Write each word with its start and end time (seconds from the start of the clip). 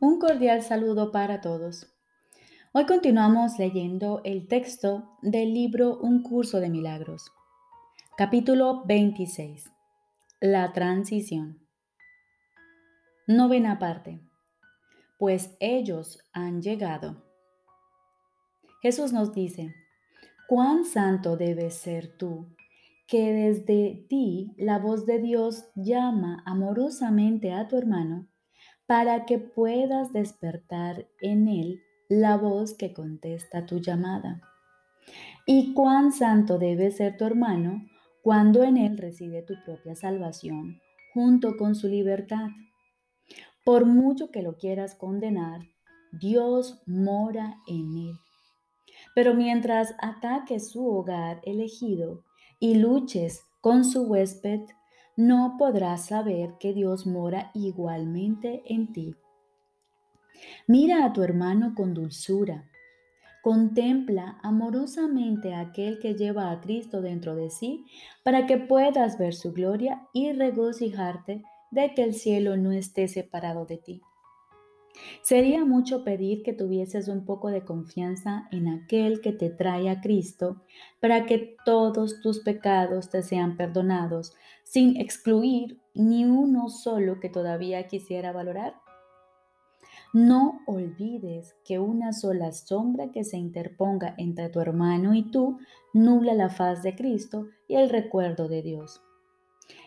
Un 0.00 0.18
cordial 0.18 0.62
saludo 0.62 1.12
para 1.12 1.40
todos. 1.40 1.86
Hoy 2.72 2.84
continuamos 2.84 3.58
leyendo 3.58 4.20
el 4.24 4.48
texto 4.48 5.16
del 5.22 5.54
libro 5.54 5.98
Un 5.98 6.22
curso 6.22 6.58
de 6.58 6.68
milagros. 6.68 7.30
Capítulo 8.16 8.84
26. 8.86 9.70
La 10.40 10.72
transición. 10.72 11.60
Novena 13.28 13.78
parte. 13.78 14.20
Pues 15.16 15.56
ellos 15.60 16.18
han 16.32 16.60
llegado. 16.60 17.22
Jesús 18.82 19.12
nos 19.12 19.32
dice, 19.32 19.72
cuán 20.48 20.84
santo 20.84 21.36
debes 21.36 21.74
ser 21.74 22.18
tú, 22.18 22.54
que 23.06 23.32
desde 23.32 24.04
ti 24.08 24.54
la 24.58 24.78
voz 24.80 25.06
de 25.06 25.20
Dios 25.20 25.70
llama 25.76 26.42
amorosamente 26.44 27.52
a 27.52 27.68
tu 27.68 27.78
hermano 27.78 28.28
para 28.86 29.24
que 29.24 29.38
puedas 29.38 30.12
despertar 30.12 31.06
en 31.20 31.48
él 31.48 31.80
la 32.08 32.36
voz 32.36 32.74
que 32.74 32.92
contesta 32.92 33.66
tu 33.66 33.78
llamada. 33.78 34.42
Y 35.46 35.74
cuán 35.74 36.12
santo 36.12 36.58
debe 36.58 36.90
ser 36.90 37.16
tu 37.16 37.24
hermano 37.24 37.86
cuando 38.22 38.62
en 38.62 38.76
él 38.76 38.96
reside 38.96 39.42
tu 39.42 39.54
propia 39.64 39.94
salvación, 39.94 40.80
junto 41.12 41.56
con 41.56 41.74
su 41.74 41.88
libertad. 41.88 42.48
Por 43.64 43.84
mucho 43.86 44.30
que 44.30 44.42
lo 44.42 44.56
quieras 44.56 44.94
condenar, 44.94 45.60
Dios 46.12 46.82
mora 46.86 47.58
en 47.66 47.96
él. 47.96 48.18
Pero 49.14 49.34
mientras 49.34 49.94
ataques 49.98 50.70
su 50.70 50.86
hogar 50.86 51.40
elegido 51.44 52.24
y 52.60 52.76
luches 52.76 53.42
con 53.60 53.84
su 53.84 54.02
huésped, 54.04 54.60
no 55.16 55.56
podrás 55.58 56.06
saber 56.06 56.54
que 56.58 56.72
Dios 56.72 57.06
mora 57.06 57.50
igualmente 57.54 58.62
en 58.66 58.92
ti. 58.92 59.14
Mira 60.66 61.04
a 61.04 61.12
tu 61.12 61.22
hermano 61.22 61.74
con 61.74 61.94
dulzura. 61.94 62.68
Contempla 63.42 64.38
amorosamente 64.42 65.54
a 65.54 65.60
aquel 65.60 65.98
que 65.98 66.14
lleva 66.14 66.50
a 66.50 66.60
Cristo 66.60 67.02
dentro 67.02 67.36
de 67.36 67.50
sí 67.50 67.84
para 68.22 68.46
que 68.46 68.56
puedas 68.56 69.18
ver 69.18 69.34
su 69.34 69.52
gloria 69.52 70.08
y 70.12 70.32
regocijarte 70.32 71.42
de 71.70 71.94
que 71.94 72.02
el 72.02 72.14
cielo 72.14 72.56
no 72.56 72.72
esté 72.72 73.06
separado 73.06 73.66
de 73.66 73.76
ti. 73.76 74.02
Sería 75.22 75.64
mucho 75.64 76.04
pedir 76.04 76.42
que 76.42 76.52
tuvieses 76.52 77.08
un 77.08 77.24
poco 77.24 77.48
de 77.48 77.64
confianza 77.64 78.48
en 78.52 78.68
aquel 78.68 79.20
que 79.20 79.32
te 79.32 79.50
trae 79.50 79.90
a 79.90 80.00
Cristo 80.00 80.62
para 81.00 81.26
que 81.26 81.56
todos 81.64 82.20
tus 82.20 82.40
pecados 82.40 83.10
te 83.10 83.22
sean 83.22 83.56
perdonados, 83.56 84.34
sin 84.62 85.00
excluir 85.00 85.80
ni 85.94 86.24
uno 86.24 86.68
solo 86.68 87.20
que 87.20 87.28
todavía 87.28 87.86
quisiera 87.86 88.32
valorar. 88.32 88.74
No 90.12 90.60
olvides 90.66 91.56
que 91.64 91.80
una 91.80 92.12
sola 92.12 92.52
sombra 92.52 93.10
que 93.10 93.24
se 93.24 93.36
interponga 93.36 94.14
entre 94.16 94.48
tu 94.48 94.60
hermano 94.60 95.12
y 95.14 95.28
tú 95.30 95.58
nubla 95.92 96.34
la 96.34 96.50
faz 96.50 96.84
de 96.84 96.94
Cristo 96.94 97.48
y 97.66 97.74
el 97.74 97.90
recuerdo 97.90 98.46
de 98.46 98.62
Dios. 98.62 99.02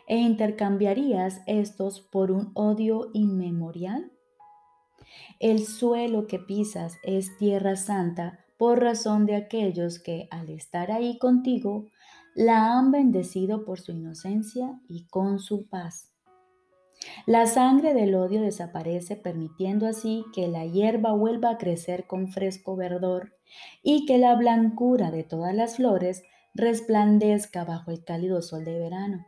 ¿E 0.06 0.18
intercambiarías 0.18 1.42
estos 1.46 2.02
por 2.02 2.32
un 2.32 2.52
odio 2.56 3.10
inmemorial? 3.14 4.12
El 5.40 5.66
suelo 5.66 6.28
que 6.28 6.40
pisas 6.40 6.98
es 7.04 7.38
tierra 7.38 7.76
santa 7.76 8.46
por 8.58 8.82
razón 8.82 9.26
de 9.26 9.36
aquellos 9.36 10.00
que 10.00 10.28
al 10.32 10.50
estar 10.50 10.92
ahí 10.92 11.18
contigo 11.20 11.86
la 12.36 12.78
han 12.78 12.92
bendecido 12.92 13.66
por 13.66 13.80
su 13.80 13.92
inocencia 13.92 14.80
y 14.88 15.06
con 15.08 15.40
su 15.40 15.68
paz. 15.68 16.12
La 17.26 17.46
sangre 17.46 17.94
del 17.94 18.16
odio 18.16 18.42
desaparece 18.42 19.16
permitiendo 19.16 19.88
así 19.88 20.26
que 20.34 20.48
la 20.48 20.66
hierba 20.66 21.14
vuelva 21.14 21.52
a 21.52 21.58
crecer 21.58 22.08
con 22.08 22.28
fresco 22.28 22.76
verdor 22.76 23.34
y 23.84 24.06
que 24.06 24.18
la 24.18 24.36
blancura 24.36 25.12
de 25.12 25.24
todas 25.24 25.54
las 25.54 25.76
flores 25.76 26.24
resplandezca 26.54 27.66
bajo 27.66 27.92
el 27.92 28.04
cálido 28.04 28.42
sol 28.42 28.66
de 28.66 28.80
verano. 28.80 29.26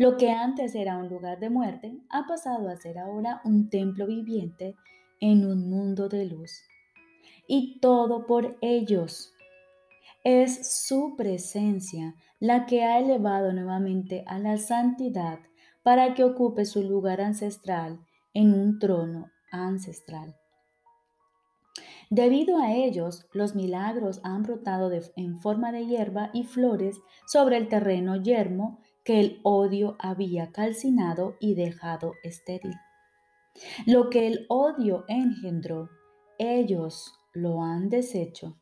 Lo 0.00 0.16
que 0.16 0.30
antes 0.30 0.74
era 0.74 0.96
un 0.96 1.10
lugar 1.10 1.40
de 1.40 1.50
muerte 1.50 1.94
ha 2.08 2.26
pasado 2.26 2.70
a 2.70 2.76
ser 2.76 2.98
ahora 2.98 3.42
un 3.44 3.68
templo 3.68 4.06
viviente 4.06 4.74
en 5.20 5.44
un 5.44 5.68
mundo 5.68 6.08
de 6.08 6.24
luz. 6.24 6.62
Y 7.46 7.80
todo 7.80 8.26
por 8.26 8.56
ellos. 8.62 9.34
Es 10.24 10.86
su 10.86 11.16
presencia 11.18 12.14
la 12.38 12.64
que 12.64 12.82
ha 12.82 12.98
elevado 12.98 13.52
nuevamente 13.52 14.24
a 14.26 14.38
la 14.38 14.56
santidad 14.56 15.40
para 15.82 16.14
que 16.14 16.24
ocupe 16.24 16.64
su 16.64 16.82
lugar 16.82 17.20
ancestral 17.20 18.00
en 18.32 18.54
un 18.54 18.78
trono 18.78 19.28
ancestral. 19.52 20.34
Debido 22.08 22.56
a 22.56 22.72
ellos, 22.72 23.26
los 23.34 23.54
milagros 23.54 24.22
han 24.24 24.44
brotado 24.44 24.90
en 25.16 25.40
forma 25.42 25.72
de 25.72 25.84
hierba 25.84 26.30
y 26.32 26.44
flores 26.44 26.98
sobre 27.26 27.58
el 27.58 27.68
terreno 27.68 28.16
yermo 28.16 28.80
que 29.10 29.18
el 29.18 29.40
odio 29.42 29.96
había 29.98 30.52
calcinado 30.52 31.34
y 31.40 31.56
dejado 31.56 32.12
estéril. 32.22 32.76
Lo 33.84 34.08
que 34.08 34.28
el 34.28 34.46
odio 34.48 35.04
engendró, 35.08 35.90
ellos 36.38 37.12
lo 37.32 37.60
han 37.64 37.88
deshecho. 37.88 38.56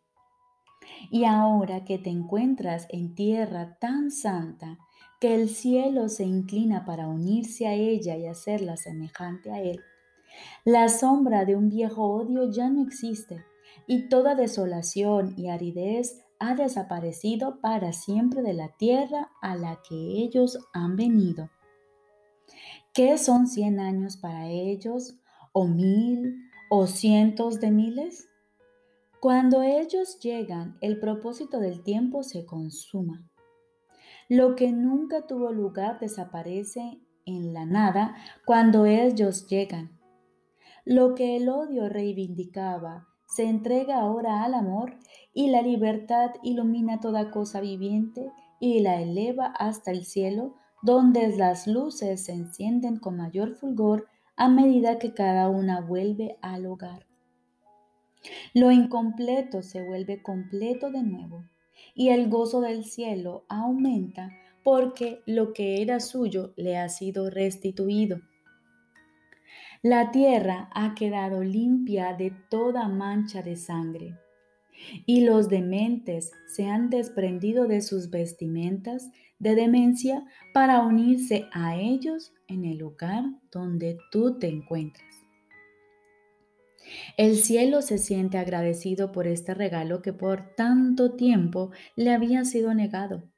Y 1.10 1.26
ahora 1.26 1.84
que 1.84 1.98
te 1.98 2.09
encuentras 2.09 2.86
en 2.88 3.14
tierra 3.14 3.76
tan 3.78 4.10
santa, 4.10 4.78
que 5.20 5.34
el 5.34 5.50
cielo 5.50 6.09
se 6.09 6.25
inclina 6.25 6.86
para 6.86 7.09
unirse 7.09 7.66
a 7.66 7.75
ella 7.75 8.16
y 8.16 8.26
hacerla 8.26 8.78
semejante 8.78 9.53
a 9.53 9.60
él, 9.60 9.82
la 10.65 10.88
sombra 10.88 11.44
de 11.44 11.56
un 11.56 11.69
viejo 11.69 12.04
odio 12.04 12.50
ya 12.50 12.70
no 12.70 12.86
existe 12.86 13.44
y 13.86 14.09
toda 14.09 14.34
desolación 14.34 15.34
y 15.36 15.50
aridez 15.50 16.25
ha 16.41 16.54
desaparecido 16.54 17.60
para 17.60 17.93
siempre 17.93 18.43
de 18.43 18.54
la 18.54 18.69
tierra 18.76 19.31
a 19.41 19.56
la 19.56 19.81
que 19.88 19.94
ellos 19.94 20.59
han 20.72 20.97
venido. 20.97 21.50
¿Qué 22.94 23.19
son 23.19 23.47
cien 23.47 23.81
años 23.81 24.16
para 24.16 24.48
ellos? 24.48 25.19
¿O 25.53 25.66
mil? 25.66 26.37
¿O 26.71 26.87
cientos 26.87 27.60
de 27.60 27.71
miles? 27.71 28.28
Cuando 29.21 29.62
ellos 29.62 30.21
llegan, 30.21 30.78
el 30.81 31.00
propósito 31.00 31.59
del 31.59 31.82
tiempo 31.82 32.22
se 32.22 32.47
consuma. 32.47 33.28
Lo 34.28 34.54
que 34.54 34.72
nunca 34.72 35.27
tuvo 35.27 35.53
lugar 35.53 35.98
desaparece 35.98 37.00
en 37.25 37.53
la 37.53 37.66
nada 37.66 38.15
cuando 38.44 38.87
ellos 38.87 39.48
llegan. 39.48 39.98
Lo 40.84 41.15
que 41.15 41.37
el 41.37 41.48
odio 41.48 41.88
reivindicaba 41.88 43.09
se 43.28 43.44
entrega 43.44 44.00
ahora 44.00 44.43
al 44.43 44.55
amor 44.55 44.97
y 45.34 45.50
la 45.50 45.62
libertad 45.62 46.31
ilumina 46.43 46.99
toda 46.99 47.31
cosa 47.31 47.61
viviente 47.61 48.31
y 48.59 48.81
la 48.81 49.00
eleva 49.00 49.47
hasta 49.59 49.91
el 49.91 50.05
cielo 50.05 50.55
donde 50.83 51.37
las 51.37 51.66
luces 51.66 52.25
se 52.25 52.33
encienden 52.33 52.99
con 52.99 53.16
mayor 53.16 53.55
fulgor 53.55 54.06
a 54.37 54.49
medida 54.49 54.99
que 54.99 55.12
cada 55.12 55.49
una 55.49 55.81
vuelve 55.81 56.39
al 56.41 56.66
hogar. 56.66 57.06
Lo 58.55 58.71
incompleto 58.71 59.62
se 59.62 59.84
vuelve 59.87 60.22
completo 60.22 60.91
de 60.91 61.03
nuevo 61.03 61.45
y 61.95 62.09
el 62.09 62.28
gozo 62.28 62.60
del 62.60 62.84
cielo 62.84 63.45
aumenta 63.49 64.31
porque 64.65 65.21
lo 65.27 65.53
que 65.53 65.83
era 65.83 66.00
suyo 66.00 66.53
le 66.56 66.77
ha 66.77 66.89
sido 66.89 67.31
restituido. 67.31 68.21
La 69.83 70.11
tierra 70.11 70.69
ha 70.75 70.94
quedado 70.94 71.44
limpia 71.44 72.15
de 72.15 72.33
toda 72.50 72.89
mancha 72.89 73.43
de 73.43 73.55
sangre 73.55 74.16
y 75.06 75.21
los 75.22 75.49
dementes 75.49 76.33
se 76.49 76.66
han 76.66 76.91
desprendido 76.91 77.66
de 77.66 77.81
sus 77.81 78.11
vestimentas 78.11 79.11
de 79.39 79.55
demencia 79.55 80.25
para 80.53 80.80
unirse 80.80 81.47
a 81.53 81.77
ellos 81.77 82.33
en 82.48 82.65
el 82.65 82.78
lugar 82.78 83.25
donde 83.53 83.98
tú 84.10 84.39
te 84.39 84.48
encuentras. 84.48 85.15
El 87.16 87.36
cielo 87.36 87.83
se 87.83 87.98
siente 87.98 88.39
agradecido 88.39 89.13
por 89.13 89.27
este 89.27 89.54
regalo 89.54 90.03
que 90.03 90.13
por 90.13 90.54
tanto 90.57 91.15
tiempo 91.15 91.71
le 91.95 92.13
había 92.13 92.45
sido 92.45 92.74
negado, 92.74 93.31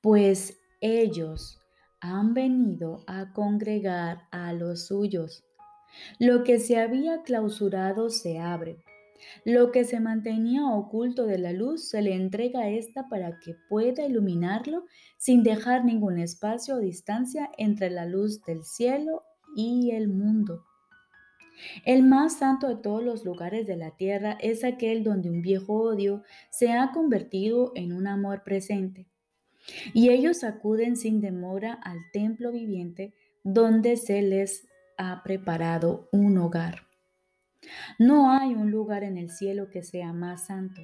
pues 0.00 0.58
ellos 0.80 1.60
han 2.00 2.34
venido 2.34 3.04
a 3.06 3.32
congregar 3.32 4.22
a 4.32 4.52
los 4.52 4.86
suyos. 4.86 5.44
Lo 6.18 6.44
que 6.44 6.58
se 6.58 6.78
había 6.78 7.22
clausurado 7.22 8.10
se 8.10 8.38
abre 8.38 8.78
lo 9.44 9.72
que 9.72 9.84
se 9.84 10.00
mantenía 10.00 10.66
oculto 10.66 11.26
de 11.26 11.38
la 11.38 11.52
luz 11.52 11.88
se 11.88 12.02
le 12.02 12.14
entrega 12.14 12.60
a 12.60 12.68
ésta 12.68 13.08
para 13.08 13.38
que 13.40 13.56
pueda 13.68 14.04
iluminarlo 14.04 14.84
sin 15.16 15.42
dejar 15.42 15.84
ningún 15.84 16.18
espacio 16.18 16.76
o 16.76 16.80
distancia 16.80 17.50
entre 17.58 17.90
la 17.90 18.06
luz 18.06 18.44
del 18.44 18.64
cielo 18.64 19.22
y 19.56 19.90
el 19.92 20.08
mundo. 20.08 20.64
El 21.84 22.02
más 22.02 22.38
santo 22.38 22.68
de 22.68 22.76
todos 22.76 23.02
los 23.02 23.24
lugares 23.24 23.66
de 23.66 23.76
la 23.76 23.96
tierra 23.96 24.38
es 24.40 24.64
aquel 24.64 25.04
donde 25.04 25.30
un 25.30 25.42
viejo 25.42 25.74
odio 25.74 26.22
se 26.50 26.72
ha 26.72 26.90
convertido 26.92 27.72
en 27.74 27.92
un 27.92 28.06
amor 28.06 28.42
presente. 28.42 29.06
Y 29.94 30.08
ellos 30.08 30.42
acuden 30.42 30.96
sin 30.96 31.20
demora 31.20 31.74
al 31.74 31.98
templo 32.12 32.50
viviente 32.50 33.14
donde 33.44 33.96
se 33.96 34.22
les 34.22 34.66
ha 34.98 35.22
preparado 35.22 36.08
un 36.12 36.38
hogar. 36.38 36.82
No 37.98 38.30
hay 38.30 38.54
un 38.54 38.70
lugar 38.70 39.04
en 39.04 39.16
el 39.16 39.30
cielo 39.30 39.68
que 39.70 39.82
sea 39.82 40.12
más 40.12 40.46
santo. 40.46 40.82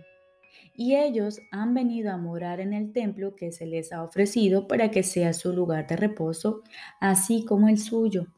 Y 0.74 0.94
ellos 0.94 1.40
han 1.50 1.74
venido 1.74 2.12
a 2.12 2.16
morar 2.16 2.60
en 2.60 2.72
el 2.72 2.92
templo 2.92 3.34
que 3.34 3.52
se 3.52 3.66
les 3.66 3.92
ha 3.92 4.02
ofrecido 4.02 4.68
para 4.68 4.90
que 4.90 5.02
sea 5.02 5.32
su 5.32 5.52
lugar 5.52 5.86
de 5.86 5.96
reposo, 5.96 6.62
así 7.00 7.44
como 7.44 7.68
el 7.68 7.78
suyo. 7.78 8.28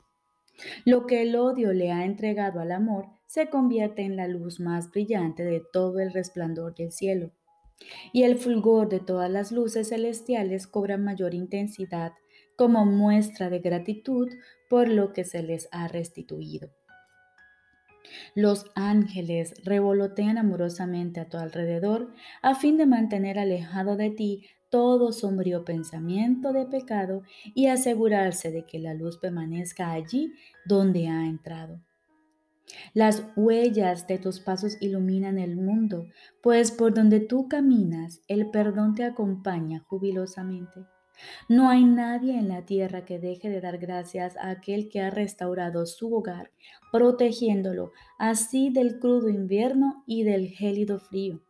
Lo 0.84 1.06
que 1.06 1.22
el 1.22 1.36
odio 1.36 1.72
le 1.72 1.92
ha 1.92 2.04
entregado 2.04 2.60
al 2.60 2.72
amor 2.72 3.06
se 3.26 3.48
convierte 3.48 4.02
en 4.02 4.16
la 4.16 4.26
luz 4.26 4.58
más 4.58 4.90
brillante 4.90 5.44
de 5.44 5.62
todo 5.72 6.00
el 6.00 6.12
resplandor 6.12 6.74
del 6.74 6.92
cielo. 6.92 7.30
Y 8.12 8.24
el 8.24 8.36
fulgor 8.36 8.88
de 8.88 9.00
todas 9.00 9.30
las 9.30 9.52
luces 9.52 9.90
celestiales 9.90 10.66
cobra 10.66 10.98
mayor 10.98 11.34
intensidad 11.34 12.12
como 12.56 12.84
muestra 12.84 13.48
de 13.48 13.60
gratitud 13.60 14.28
por 14.70 14.88
lo 14.88 15.12
que 15.12 15.24
se 15.24 15.42
les 15.42 15.68
ha 15.72 15.88
restituido. 15.88 16.70
Los 18.34 18.66
ángeles 18.74 19.52
revolotean 19.64 20.38
amorosamente 20.38 21.20
a 21.20 21.28
tu 21.28 21.36
alrededor 21.36 22.12
a 22.40 22.54
fin 22.54 22.78
de 22.78 22.86
mantener 22.86 23.38
alejado 23.38 23.96
de 23.96 24.10
ti 24.10 24.46
todo 24.70 25.10
sombrío 25.10 25.64
pensamiento 25.64 26.52
de 26.52 26.66
pecado 26.66 27.22
y 27.54 27.66
asegurarse 27.66 28.52
de 28.52 28.64
que 28.64 28.78
la 28.78 28.94
luz 28.94 29.18
permanezca 29.18 29.90
allí 29.90 30.32
donde 30.64 31.08
ha 31.08 31.26
entrado. 31.26 31.80
Las 32.94 33.24
huellas 33.34 34.06
de 34.06 34.18
tus 34.18 34.38
pasos 34.38 34.76
iluminan 34.80 35.38
el 35.38 35.56
mundo, 35.56 36.06
pues 36.40 36.70
por 36.70 36.94
donde 36.94 37.18
tú 37.18 37.48
caminas, 37.48 38.22
el 38.28 38.50
perdón 38.50 38.94
te 38.94 39.02
acompaña 39.02 39.80
jubilosamente. 39.88 40.86
No 41.48 41.68
hay 41.68 41.84
nadie 41.84 42.38
en 42.38 42.48
la 42.48 42.64
tierra 42.64 43.04
que 43.04 43.18
deje 43.18 43.50
de 43.50 43.60
dar 43.60 43.78
gracias 43.78 44.36
a 44.36 44.50
aquel 44.50 44.88
que 44.88 45.00
ha 45.00 45.10
restaurado 45.10 45.86
su 45.86 46.14
hogar, 46.14 46.50
protegiéndolo 46.92 47.92
así 48.18 48.70
del 48.70 48.98
crudo 48.98 49.28
invierno 49.28 50.04
y 50.06 50.22
del 50.24 50.48
gélido 50.48 50.98
frío. 50.98 51.40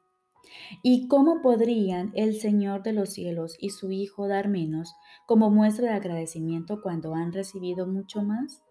¿Y 0.83 1.09
cómo 1.09 1.43
podrían 1.43 2.13
el 2.15 2.35
Señor 2.41 2.83
de 2.83 2.93
los 2.93 3.11
cielos 3.11 3.57
y 3.61 3.71
su 3.71 3.91
Hijo 3.91 4.27
dar 4.27 4.49
menos 4.49 4.95
como 5.27 5.51
muestra 5.51 5.91
de 5.91 5.95
agradecimiento 5.95 6.81
cuando 6.83 7.15
han 7.15 7.33
recibido 7.33 7.87
mucho 7.87 8.23
más? 8.23 8.63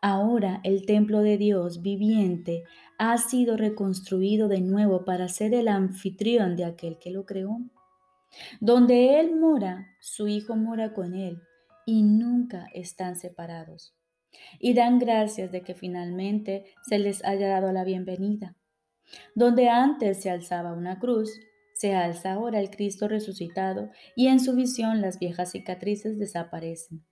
Ahora 0.00 0.60
el 0.64 0.86
templo 0.86 1.20
de 1.20 1.36
Dios 1.36 1.82
viviente 1.82 2.64
ha 2.98 3.18
sido 3.18 3.56
reconstruido 3.56 4.48
de 4.48 4.60
nuevo 4.60 5.04
para 5.04 5.28
ser 5.28 5.54
el 5.54 5.68
anfitrión 5.68 6.56
de 6.56 6.64
aquel 6.64 6.98
que 6.98 7.10
lo 7.10 7.26
creó. 7.26 7.58
Donde 8.60 9.20
Él 9.20 9.36
mora, 9.36 9.86
su 10.00 10.28
Hijo 10.28 10.56
mora 10.56 10.92
con 10.92 11.14
Él 11.14 11.42
y 11.86 12.02
nunca 12.02 12.68
están 12.74 13.16
separados. 13.16 13.94
Y 14.58 14.74
dan 14.74 14.98
gracias 14.98 15.50
de 15.52 15.62
que 15.62 15.74
finalmente 15.74 16.64
se 16.88 16.98
les 16.98 17.24
haya 17.24 17.48
dado 17.48 17.72
la 17.72 17.84
bienvenida. 17.84 18.56
Donde 19.34 19.68
antes 19.68 20.20
se 20.20 20.30
alzaba 20.30 20.74
una 20.74 20.98
cruz, 20.98 21.30
se 21.72 21.94
alza 21.94 22.32
ahora 22.32 22.60
el 22.60 22.70
Cristo 22.70 23.08
resucitado 23.08 23.90
y 24.16 24.26
en 24.26 24.40
su 24.40 24.54
visión 24.54 25.00
las 25.00 25.18
viejas 25.18 25.52
cicatrices 25.52 26.18
desaparecen. 26.18 27.06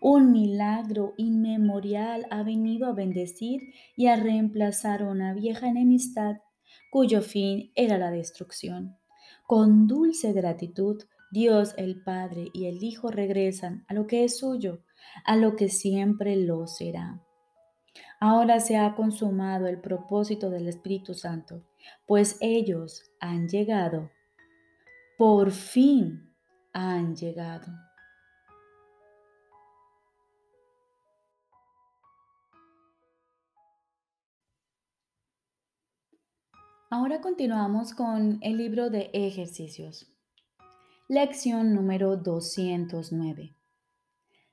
Un 0.00 0.32
milagro 0.32 1.14
inmemorial 1.16 2.26
ha 2.30 2.42
venido 2.42 2.86
a 2.86 2.94
bendecir 2.94 3.60
y 3.96 4.06
a 4.06 4.16
reemplazar 4.16 5.02
una 5.02 5.34
vieja 5.34 5.68
enemistad 5.68 6.36
cuyo 6.90 7.22
fin 7.22 7.72
era 7.74 7.98
la 7.98 8.10
destrucción. 8.10 9.01
Con 9.54 9.86
dulce 9.86 10.32
gratitud, 10.32 11.02
Dios 11.30 11.74
el 11.76 12.02
Padre 12.02 12.48
y 12.54 12.68
el 12.68 12.82
Hijo 12.82 13.10
regresan 13.10 13.84
a 13.86 13.92
lo 13.92 14.06
que 14.06 14.24
es 14.24 14.38
suyo, 14.38 14.82
a 15.26 15.36
lo 15.36 15.56
que 15.56 15.68
siempre 15.68 16.36
lo 16.36 16.66
será. 16.66 17.20
Ahora 18.18 18.60
se 18.60 18.78
ha 18.78 18.94
consumado 18.94 19.66
el 19.66 19.78
propósito 19.78 20.48
del 20.48 20.68
Espíritu 20.68 21.12
Santo, 21.12 21.66
pues 22.06 22.38
ellos 22.40 23.02
han 23.20 23.46
llegado, 23.46 24.10
por 25.18 25.50
fin 25.50 26.32
han 26.72 27.14
llegado. 27.14 27.66
Ahora 36.94 37.22
continuamos 37.22 37.94
con 37.94 38.38
el 38.42 38.58
libro 38.58 38.90
de 38.90 39.08
ejercicios. 39.14 40.12
Lección 41.08 41.72
número 41.72 42.18
209. 42.18 43.56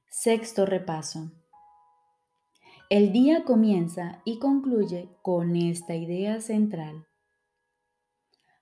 Sexto 0.10 0.66
repaso. 0.66 1.34
El 2.90 3.12
día 3.12 3.44
comienza 3.44 4.22
y 4.24 4.40
concluye 4.40 5.10
con 5.22 5.58
esta 5.58 5.96
idea 5.96 6.40
central. 6.40 7.06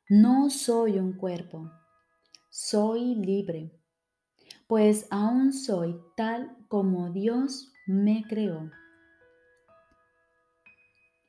No 0.09 0.50
soy 0.50 0.97
un 0.97 1.13
cuerpo, 1.13 1.69
soy 2.50 3.13
libre, 3.13 3.80
pues 4.65 5.06
aún 5.12 5.53
soy 5.53 6.01
tal 6.15 6.57
como 6.68 7.12
Dios 7.12 7.71
me 7.85 8.23
creó. 8.27 8.71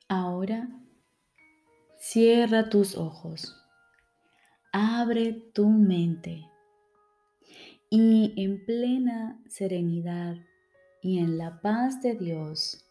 Ahora 0.07 0.78
cierra 2.11 2.69
tus 2.69 2.97
ojos, 2.97 3.55
abre 4.73 5.31
tu 5.53 5.69
mente. 5.69 6.43
Y 7.91 8.33
en 8.35 8.65
plena 8.65 9.39
serenidad 9.47 10.37
y 11.03 11.19
en 11.19 11.37
la 11.37 11.61
paz 11.61 12.01
de 12.01 12.15
Dios, 12.15 12.83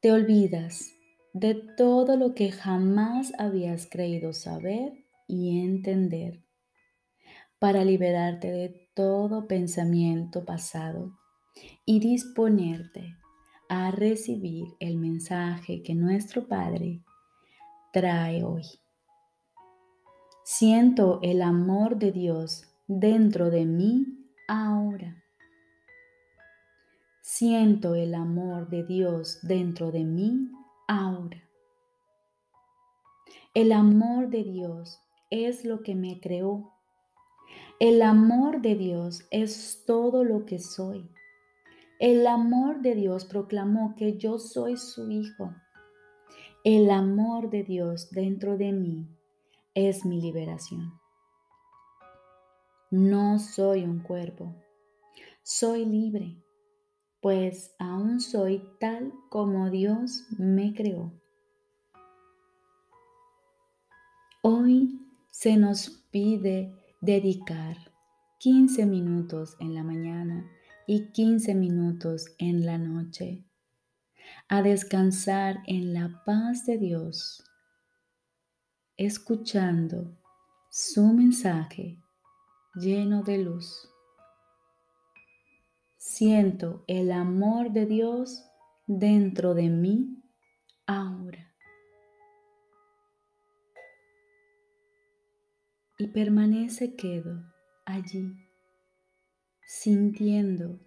te 0.00 0.12
olvidas 0.12 0.92
de 1.32 1.54
todo 1.54 2.18
lo 2.18 2.34
que 2.34 2.52
jamás 2.52 3.32
habías 3.38 3.86
creído 3.86 4.34
saber 4.34 4.92
y 5.26 5.64
entender 5.64 6.44
para 7.58 7.82
liberarte 7.82 8.50
de 8.50 8.90
todo 8.94 9.48
pensamiento 9.48 10.44
pasado 10.44 11.16
y 11.86 11.98
disponerte 11.98 13.16
a 13.70 13.90
recibir 13.90 14.66
el 14.80 14.98
mensaje 14.98 15.82
que 15.82 15.94
nuestro 15.94 16.46
Padre 16.46 17.00
trae 17.94 18.42
hoy. 18.42 18.64
Siento 20.42 21.20
el 21.22 21.40
amor 21.40 21.96
de 21.96 22.10
Dios 22.10 22.64
dentro 22.88 23.50
de 23.50 23.64
mí 23.66 24.04
ahora. 24.48 25.22
Siento 27.22 27.94
el 27.94 28.16
amor 28.16 28.68
de 28.68 28.82
Dios 28.82 29.38
dentro 29.42 29.92
de 29.92 30.02
mí 30.02 30.50
ahora. 30.88 31.48
El 33.54 33.70
amor 33.70 34.28
de 34.28 34.42
Dios 34.42 35.00
es 35.30 35.64
lo 35.64 35.84
que 35.84 35.94
me 35.94 36.18
creó. 36.18 36.72
El 37.78 38.02
amor 38.02 38.60
de 38.60 38.74
Dios 38.74 39.24
es 39.30 39.84
todo 39.86 40.24
lo 40.24 40.46
que 40.46 40.58
soy. 40.58 41.08
El 42.00 42.26
amor 42.26 42.82
de 42.82 42.96
Dios 42.96 43.24
proclamó 43.24 43.94
que 43.94 44.18
yo 44.18 44.40
soy 44.40 44.76
su 44.76 45.08
hijo. 45.12 45.54
El 46.64 46.90
amor 46.90 47.50
de 47.50 47.62
Dios 47.62 48.10
dentro 48.10 48.56
de 48.56 48.72
mí 48.72 49.06
es 49.74 50.04
mi 50.04 50.20
liberación. 50.20 50.94
No 52.90 53.38
soy 53.38 53.84
un 53.84 54.00
cuerpo, 54.00 54.54
soy 55.42 55.84
libre 55.84 56.44
pues 57.24 57.74
aún 57.78 58.20
soy 58.20 58.62
tal 58.78 59.14
como 59.30 59.70
Dios 59.70 60.26
me 60.36 60.74
creó. 60.74 61.10
Hoy 64.42 65.00
se 65.30 65.56
nos 65.56 66.04
pide 66.10 66.70
dedicar 67.00 67.78
15 68.40 68.84
minutos 68.84 69.56
en 69.58 69.72
la 69.72 69.82
mañana 69.82 70.46
y 70.86 71.12
15 71.12 71.54
minutos 71.54 72.26
en 72.36 72.66
la 72.66 72.76
noche 72.76 73.46
a 74.48 74.62
descansar 74.62 75.62
en 75.66 75.94
la 75.94 76.22
paz 76.24 76.66
de 76.66 76.78
Dios, 76.78 77.42
escuchando 78.96 80.16
su 80.70 81.12
mensaje 81.12 81.98
lleno 82.74 83.22
de 83.22 83.38
luz. 83.38 83.88
Siento 85.96 86.84
el 86.86 87.12
amor 87.12 87.72
de 87.72 87.86
Dios 87.86 88.44
dentro 88.86 89.54
de 89.54 89.68
mí 89.70 90.22
ahora. 90.86 91.54
Y 95.96 96.08
permanece 96.08 96.96
quedo 96.96 97.40
allí, 97.86 98.34
sintiendo 99.66 100.80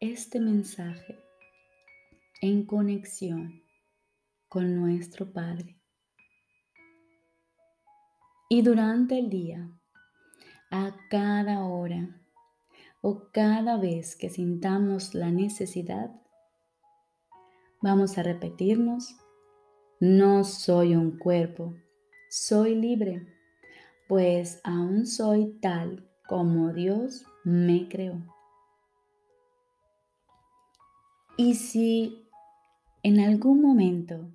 este 0.00 0.40
mensaje 0.40 1.25
en 2.40 2.66
conexión 2.66 3.62
con 4.48 4.76
nuestro 4.76 5.32
Padre. 5.32 5.80
Y 8.48 8.62
durante 8.62 9.18
el 9.18 9.30
día, 9.30 9.70
a 10.70 10.94
cada 11.10 11.64
hora, 11.64 12.20
o 13.00 13.30
cada 13.32 13.76
vez 13.76 14.16
que 14.16 14.28
sintamos 14.28 15.14
la 15.14 15.30
necesidad, 15.30 16.10
vamos 17.80 18.18
a 18.18 18.22
repetirnos 18.22 19.16
No 19.98 20.44
soy 20.44 20.94
un 20.94 21.18
cuerpo, 21.18 21.74
soy 22.28 22.74
libre, 22.74 23.26
pues 24.08 24.60
aún 24.62 25.06
soy 25.06 25.58
tal 25.60 26.08
como 26.28 26.72
Dios 26.72 27.24
me 27.44 27.88
creó. 27.88 28.22
Y 31.38 31.54
si 31.54 32.25
en 33.06 33.20
algún 33.20 33.62
momento 33.62 34.32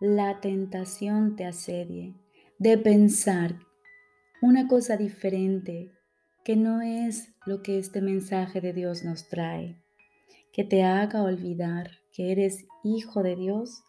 la 0.00 0.40
tentación 0.40 1.36
te 1.36 1.44
asedie 1.44 2.14
de 2.58 2.78
pensar 2.78 3.58
una 4.40 4.68
cosa 4.68 4.96
diferente 4.96 5.92
que 6.42 6.56
no 6.56 6.80
es 6.80 7.34
lo 7.44 7.60
que 7.60 7.78
este 7.78 8.00
mensaje 8.00 8.62
de 8.62 8.72
Dios 8.72 9.04
nos 9.04 9.28
trae, 9.28 9.76
que 10.50 10.64
te 10.64 10.82
haga 10.82 11.22
olvidar 11.22 11.90
que 12.14 12.32
eres 12.32 12.64
hijo 12.84 13.22
de 13.22 13.36
Dios, 13.36 13.82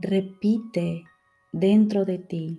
repite 0.00 1.04
dentro 1.52 2.04
de 2.04 2.18
ti, 2.18 2.58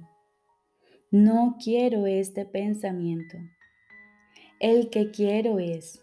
no 1.12 1.58
quiero 1.62 2.08
este 2.08 2.46
pensamiento. 2.46 3.36
El 4.62 4.90
que 4.90 5.12
quiero 5.12 5.60
es, 5.60 6.02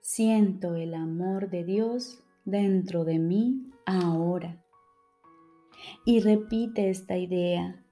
siento 0.00 0.76
el 0.76 0.94
amor 0.94 1.50
de 1.50 1.64
Dios 1.64 2.24
dentro 2.50 3.04
de 3.04 3.18
mí 3.18 3.70
ahora. 3.84 4.64
Y 6.04 6.20
repite 6.20 6.90
esta 6.90 7.16
idea 7.16 7.84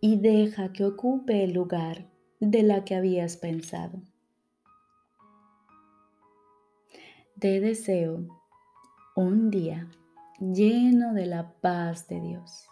y 0.00 0.16
deja 0.16 0.72
que 0.72 0.84
ocupe 0.84 1.44
el 1.44 1.52
lugar 1.52 2.06
de 2.40 2.62
la 2.62 2.84
que 2.84 2.94
habías 2.94 3.36
pensado. 3.36 4.02
Te 7.38 7.60
deseo 7.60 8.26
un 9.16 9.50
día 9.50 9.88
lleno 10.40 11.14
de 11.14 11.26
la 11.26 11.52
paz 11.60 12.06
de 12.08 12.20
Dios. 12.20 12.68